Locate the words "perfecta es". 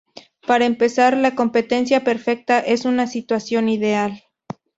2.03-2.85